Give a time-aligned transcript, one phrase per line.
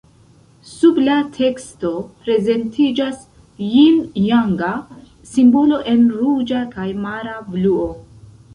[0.67, 1.91] Sub la teksto
[2.23, 3.21] prezentiĝas
[3.67, 4.73] jin-janga
[5.35, 7.89] simbolo en ruĝa kaj mara bluo.